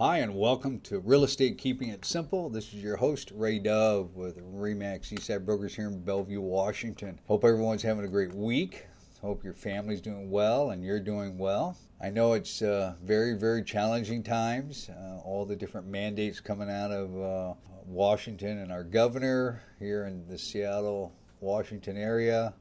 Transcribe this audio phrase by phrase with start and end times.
[0.00, 2.48] Hi, and welcome to Real Estate Keeping It Simple.
[2.48, 7.20] This is your host, Ray Dove, with Remax Eastside Brokers here in Bellevue, Washington.
[7.28, 8.86] Hope everyone's having a great week.
[9.20, 11.76] Hope your family's doing well and you're doing well.
[12.02, 14.88] I know it's uh, very, very challenging times.
[14.88, 17.54] Uh, all the different mandates coming out of uh,
[17.84, 22.54] Washington and our governor here in the Seattle, Washington area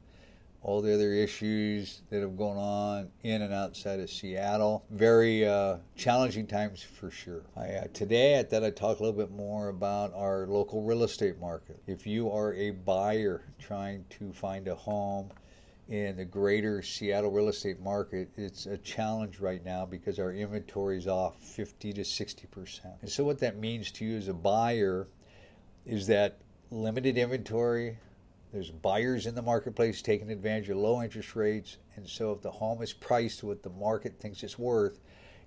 [0.61, 4.85] all the other issues that have gone on in and outside of Seattle.
[4.89, 7.43] Very uh, challenging times for sure.
[7.55, 11.03] I, uh, today, I thought I'd talk a little bit more about our local real
[11.03, 11.81] estate market.
[11.87, 15.31] If you are a buyer trying to find a home,
[15.89, 20.99] in the greater Seattle real estate market, it's a challenge right now because our inventory
[20.99, 22.79] is off 50 to 60%.
[23.01, 25.07] And so, what that means to you as a buyer
[25.87, 26.37] is that
[26.69, 27.97] limited inventory,
[28.51, 31.77] there's buyers in the marketplace taking advantage of low interest rates.
[31.95, 34.99] And so, if the home is priced what the market thinks it's worth,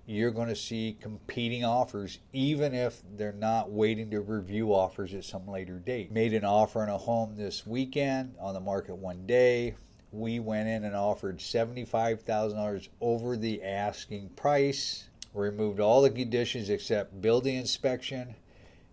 [0.05, 5.23] you're going to see competing offers, even if they're not waiting to review offers at
[5.23, 6.11] some later date.
[6.11, 9.75] Made an offer on a home this weekend on the market one day.
[10.11, 17.21] We went in and offered $75,000 over the asking price, removed all the conditions except
[17.21, 18.35] building inspection,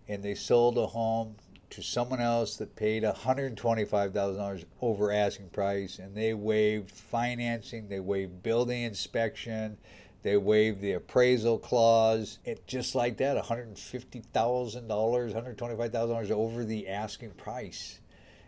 [0.08, 1.34] and they sold a home
[1.70, 8.42] to someone else that paid $125,000 over asking price and they waived financing, they waived
[8.42, 9.78] building inspection,
[10.22, 12.38] they waived the appraisal clause.
[12.44, 18.00] It just like that, $150,000, $125,000 over the asking price.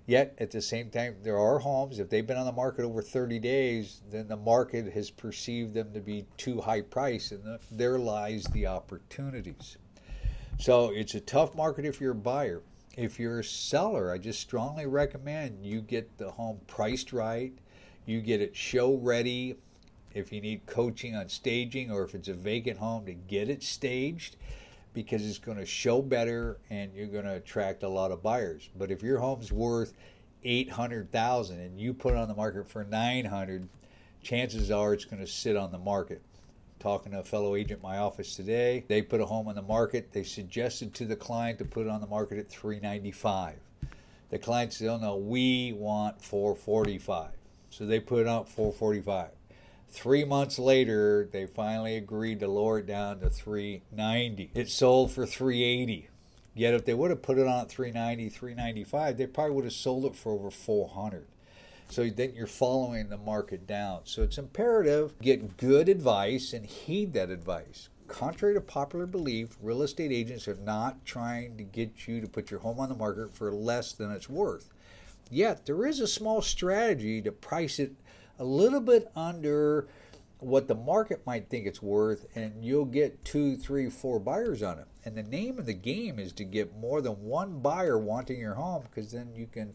[0.04, 3.02] Yet at the same time, there are homes, if they've been on the market over
[3.02, 7.60] 30 days, then the market has perceived them to be too high price, and the,
[7.70, 9.76] there lies the opportunities.
[10.58, 12.62] So it's a tough market if you're a buyer
[12.96, 17.52] if you're a seller, I just strongly recommend you get the home priced right,
[18.04, 19.56] you get it show ready.
[20.14, 23.62] If you need coaching on staging or if it's a vacant home, to get it
[23.62, 24.36] staged
[24.92, 28.68] because it's going to show better and you're going to attract a lot of buyers.
[28.76, 29.94] But if your home's worth
[30.44, 33.68] 800,000 and you put it on the market for 900,
[34.22, 36.20] chances are it's going to sit on the market
[36.82, 38.84] talking to a fellow agent in my office today.
[38.88, 40.12] They put a home on the market.
[40.12, 43.56] They suggested to the client to put it on the market at 395.
[44.30, 47.30] The client said, "Oh no, we want 445."
[47.70, 49.30] So they put it out 445.
[49.88, 54.50] Three months later, they finally agreed to lower it down to 390.
[54.54, 56.08] It sold for 380.
[56.54, 59.72] Yet if they would have put it on at 390, 395, they probably would have
[59.72, 61.26] sold it for over 400.
[61.92, 64.00] So then you're following the market down.
[64.04, 67.90] So it's imperative get good advice and heed that advice.
[68.08, 72.50] Contrary to popular belief, real estate agents are not trying to get you to put
[72.50, 74.72] your home on the market for less than it's worth.
[75.30, 77.92] Yet there is a small strategy to price it
[78.38, 79.86] a little bit under
[80.38, 84.78] what the market might think it's worth, and you'll get two, three, four buyers on
[84.78, 84.86] it.
[85.04, 88.54] And the name of the game is to get more than one buyer wanting your
[88.54, 89.74] home because then you can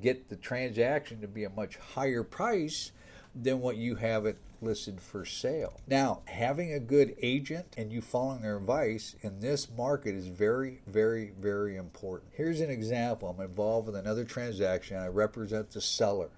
[0.00, 2.92] get the transaction to be a much higher price
[3.34, 5.80] than what you have it listed for sale.
[5.86, 10.80] Now, having a good agent and you following their advice in this market is very,
[10.86, 12.32] very, very important.
[12.34, 14.96] Here's an example I'm involved with another transaction.
[14.96, 16.30] I represent the seller.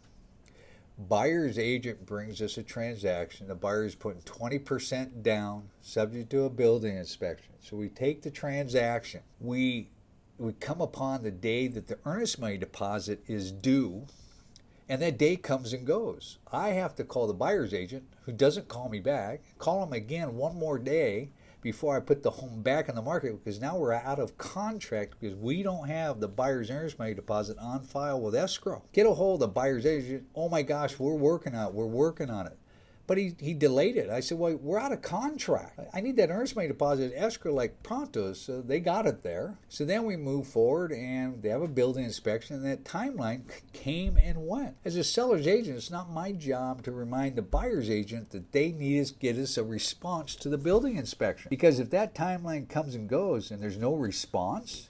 [0.97, 3.49] Buyer's agent brings us a transaction.
[3.49, 7.53] The buyer is putting 20% down, subject to a building inspection.
[7.61, 9.23] So we take the transaction.
[9.41, 9.89] We
[10.39, 14.07] we come upon the day that the earnest money deposit is due,
[14.89, 16.39] and that day comes and goes.
[16.53, 20.35] I have to call the buyer's agent, who doesn't call me back, call him again
[20.35, 21.31] one more day
[21.63, 25.15] before I put the home back on the market because now we're out of contract
[25.19, 28.83] because we don't have the buyer's earnest money deposit on file with escrow.
[28.93, 30.27] Get a hold of the buyer's agent.
[30.35, 31.75] Oh my gosh, we're working on it.
[31.75, 32.59] We're working on it.
[33.07, 34.09] But he, he delayed it.
[34.09, 35.79] I said, Well, we're out of contract.
[35.93, 38.33] I need that earnest money deposit escrow like pronto.
[38.33, 39.59] So they got it there.
[39.69, 44.17] So then we move forward and they have a building inspection, and that timeline came
[44.17, 44.77] and went.
[44.85, 48.73] As a seller's agent, it's not my job to remind the buyer's agent that they
[48.73, 51.49] need to get us a response to the building inspection.
[51.51, 54.89] Because if that timeline comes and goes and there's no response,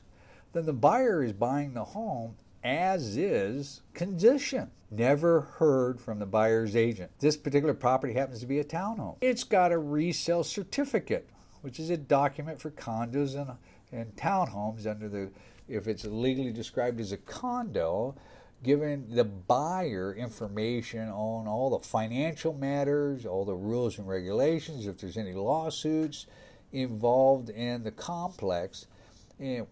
[0.53, 4.71] then the buyer is buying the home as is condition.
[4.91, 7.11] Never heard from the buyer's agent.
[7.19, 9.17] This particular property happens to be a townhome.
[9.21, 11.29] It's got a resale certificate,
[11.61, 13.59] which is a document for condos and,
[13.93, 15.31] and townhomes under the,
[15.69, 18.15] if it's legally described as a condo,
[18.63, 24.99] giving the buyer information on all the financial matters, all the rules and regulations, if
[24.99, 26.27] there's any lawsuits
[26.73, 28.87] involved in the complex.
[29.39, 29.67] And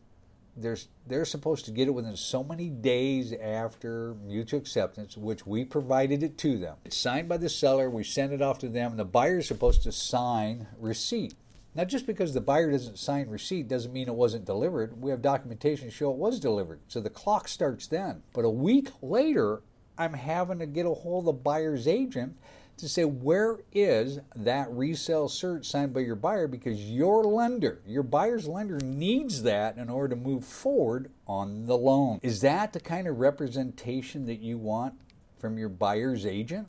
[0.56, 6.22] they're, supposed to get it within so many days after mutual acceptance, which we provided
[6.22, 6.76] it to them.
[6.84, 9.48] It's signed by the seller, we send it off to them, and the buyer is
[9.48, 11.34] supposed to sign receipt.
[11.74, 15.00] Now, just because the buyer doesn't sign receipt doesn't mean it wasn't delivered.
[15.00, 16.80] We have documentation to show it was delivered.
[16.88, 18.22] So the clock starts then.
[18.34, 19.62] But a week later,
[19.96, 22.36] I'm having to get a hold of the buyer's agent
[22.82, 26.48] to say, where is that resale cert signed by your buyer?
[26.48, 31.78] Because your lender, your buyer's lender, needs that in order to move forward on the
[31.78, 32.18] loan.
[32.22, 34.94] Is that the kind of representation that you want
[35.38, 36.66] from your buyer's agent?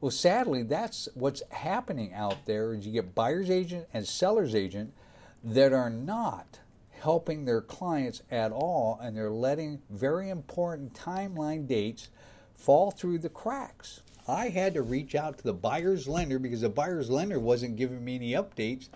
[0.00, 4.92] Well, sadly, that's what's happening out there is you get buyer's agent and seller's agent
[5.44, 6.58] that are not
[6.90, 12.08] helping their clients at all and they're letting very important timeline dates
[12.54, 14.00] fall through the cracks.
[14.28, 18.04] I had to reach out to the buyer's lender because the buyer's lender wasn't giving
[18.04, 18.88] me any updates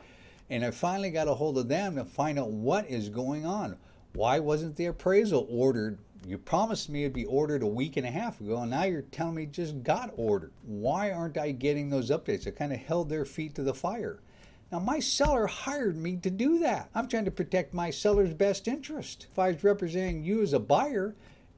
[0.51, 3.79] and I finally got a hold of them to find out what is going on.
[4.13, 8.11] Why wasn't the appraisal ordered you promised me it'd be ordered a week and a
[8.11, 10.53] half ago, and now you're telling me it just got ordered.
[10.63, 12.47] Why aren't I getting those updates?
[12.47, 14.21] I kind of held their feet to the fire.
[14.71, 16.91] Now, my seller hired me to do that.
[16.95, 19.27] I'm trying to protect my seller's best interest.
[19.31, 21.15] If I was representing you as a buyer,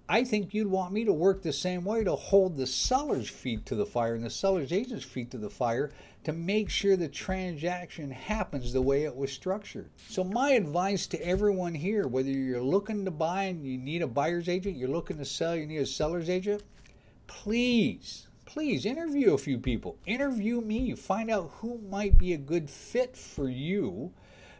[0.08, 3.64] I think you'd want me to work the same way to hold the seller's feet
[3.66, 5.92] to the fire and the seller's agent's feet to the fire
[6.24, 9.88] to make sure the transaction happens the way it was structured.
[10.08, 14.06] So, my advice to everyone here whether you're looking to buy and you need a
[14.06, 16.62] buyer's agent, you're looking to sell, you need a seller's agent,
[17.26, 19.96] please, please interview a few people.
[20.04, 24.12] Interview me, find out who might be a good fit for you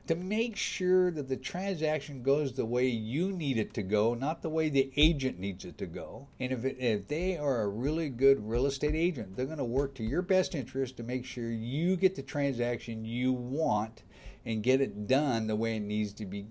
[0.06, 4.42] to make sure that the transaction goes the way you need it to go, not
[4.42, 6.28] the way the agent needs it to go.
[6.38, 9.64] And if, it, if they are a really good real estate agent, they're going to
[9.64, 14.02] work to your best interest to make sure you get the transaction you want
[14.44, 16.46] and get it done the way it needs to be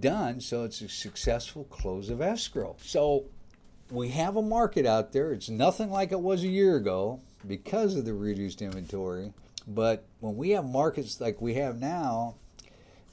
[0.00, 2.76] done so it's a successful close of escrow.
[2.80, 3.24] So
[3.90, 5.32] we have a market out there.
[5.32, 9.32] It's nothing like it was a year ago because of the reduced inventory.
[9.66, 12.36] But when we have markets like we have now,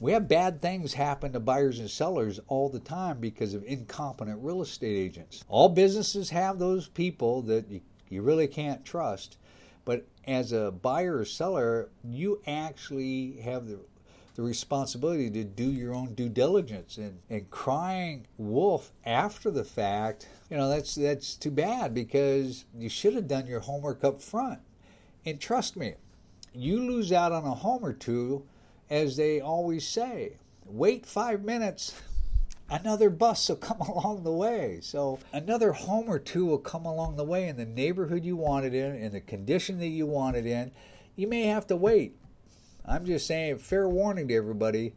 [0.02, 4.40] we have bad things happen to buyers and sellers all the time because of incompetent
[4.42, 5.46] real estate agents.
[5.48, 9.38] All businesses have those people that you, you really can't trust.
[9.86, 13.80] But as a buyer or seller, you actually have the
[14.36, 20.26] the responsibility to do your own due diligence and, and crying wolf after the fact,
[20.50, 24.60] you know, that's that's too bad because you should have done your homework up front.
[25.26, 25.96] And trust me,
[26.54, 28.46] you lose out on a home or two
[28.92, 30.34] as they always say,
[30.66, 31.96] wait five minutes,
[32.70, 34.80] another bus will come along the way.
[34.82, 38.66] So another home or two will come along the way in the neighborhood you want
[38.66, 40.72] it in, in the condition that you want it in.
[41.16, 42.18] You may have to wait.
[42.86, 44.94] I'm just saying, fair warning to everybody.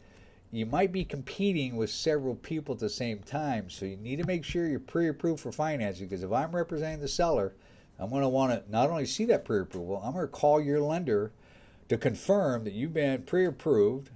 [0.51, 4.27] You might be competing with several people at the same time, so you need to
[4.27, 6.07] make sure you're pre-approved for financing.
[6.07, 7.55] Because if I'm representing the seller,
[7.99, 10.81] I'm going to want to not only see that pre-approval, I'm going to call your
[10.81, 11.33] lender
[11.89, 14.11] to confirm that you've been pre approved,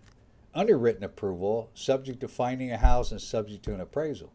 [0.55, 4.33] underwritten approval, subject to finding a house and subject to an appraisal.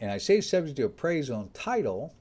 [0.00, 2.14] And I say subject to appraisal and title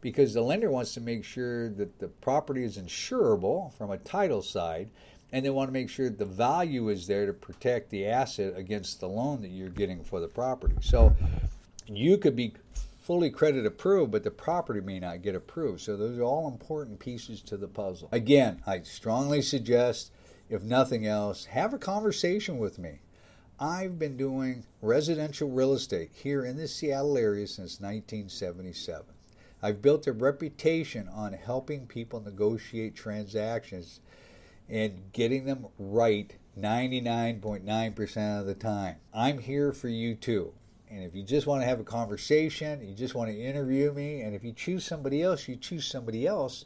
[0.00, 4.42] because the lender wants to make sure that the property is insurable from a title
[4.42, 4.90] side
[5.32, 9.00] and they want to make sure the value is there to protect the asset against
[9.00, 10.76] the loan that you're getting for the property.
[10.80, 11.16] So
[11.86, 12.54] you could be
[13.04, 15.82] fully credit approved, but the property may not get approved.
[15.82, 18.08] So those are all important pieces to the puzzle.
[18.10, 20.10] Again, I strongly suggest,
[20.48, 23.00] if nothing else, have a conversation with me.
[23.60, 29.04] I've been doing residential real estate here in the Seattle area since 1977.
[29.62, 34.00] I've built a reputation on helping people negotiate transactions
[34.66, 38.96] and getting them right 99.9% of the time.
[39.12, 40.54] I'm here for you too.
[40.90, 44.20] And if you just want to have a conversation, you just want to interview me,
[44.20, 46.64] and if you choose somebody else, you choose somebody else.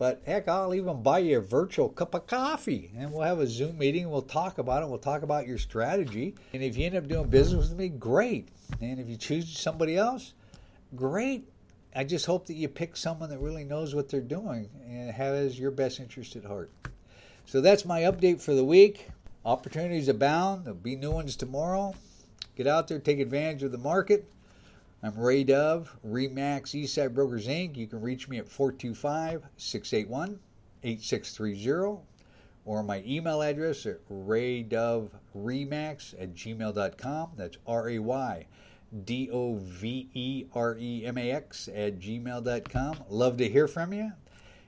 [0.00, 3.46] But heck, I'll even buy you a virtual cup of coffee and we'll have a
[3.46, 4.08] Zoom meeting.
[4.08, 4.88] We'll talk about it.
[4.88, 6.34] We'll talk about your strategy.
[6.54, 8.48] And if you end up doing business with me, great.
[8.80, 10.32] And if you choose somebody else,
[10.96, 11.46] great.
[11.94, 15.58] I just hope that you pick someone that really knows what they're doing and has
[15.58, 16.70] your best interest at heart.
[17.44, 19.08] So that's my update for the week.
[19.44, 20.64] Opportunities abound.
[20.64, 21.94] There'll be new ones tomorrow.
[22.60, 24.30] Get out there, take advantage of the market.
[25.02, 27.74] I'm Ray Dove, Remax Eastside Brokers Inc.
[27.74, 30.38] You can reach me at 425 681
[30.82, 32.02] 8630
[32.66, 35.10] or my email address at raydoveremax
[36.20, 37.30] at gmail.com.
[37.34, 38.46] That's R A Y
[39.06, 43.04] D O V E R E M A X at gmail.com.
[43.08, 44.12] Love to hear from you.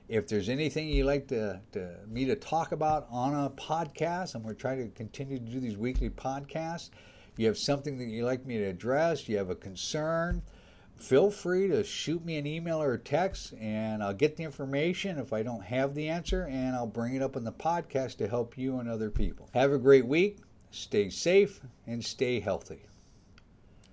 [0.09, 4.43] If there's anything you'd like to, to me to talk about on a podcast, and
[4.43, 6.89] we're trying to continue to do these weekly podcasts,
[7.37, 10.41] you have something that you'd like me to address, you have a concern,
[10.95, 15.17] feel free to shoot me an email or a text and I'll get the information
[15.17, 18.27] if I don't have the answer and I'll bring it up in the podcast to
[18.27, 19.49] help you and other people.
[19.53, 20.37] Have a great week,
[20.71, 22.83] stay safe, and stay healthy.